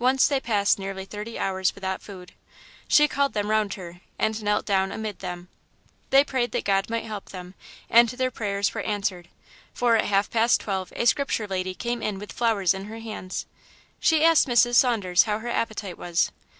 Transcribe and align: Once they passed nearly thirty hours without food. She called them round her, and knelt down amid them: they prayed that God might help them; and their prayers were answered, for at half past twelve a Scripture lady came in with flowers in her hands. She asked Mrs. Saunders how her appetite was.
Once 0.00 0.26
they 0.26 0.40
passed 0.40 0.80
nearly 0.80 1.04
thirty 1.04 1.38
hours 1.38 1.76
without 1.76 2.02
food. 2.02 2.32
She 2.88 3.06
called 3.06 3.34
them 3.34 3.48
round 3.48 3.74
her, 3.74 4.00
and 4.18 4.42
knelt 4.42 4.66
down 4.66 4.90
amid 4.90 5.20
them: 5.20 5.46
they 6.10 6.24
prayed 6.24 6.50
that 6.50 6.64
God 6.64 6.90
might 6.90 7.04
help 7.04 7.26
them; 7.28 7.54
and 7.88 8.08
their 8.08 8.32
prayers 8.32 8.74
were 8.74 8.80
answered, 8.80 9.28
for 9.72 9.94
at 9.94 10.06
half 10.06 10.28
past 10.28 10.60
twelve 10.60 10.92
a 10.96 11.06
Scripture 11.06 11.46
lady 11.46 11.72
came 11.76 12.02
in 12.02 12.18
with 12.18 12.32
flowers 12.32 12.74
in 12.74 12.86
her 12.86 12.98
hands. 12.98 13.46
She 14.00 14.24
asked 14.24 14.48
Mrs. 14.48 14.74
Saunders 14.74 15.22
how 15.22 15.38
her 15.38 15.46
appetite 15.48 15.96
was. 15.98 16.32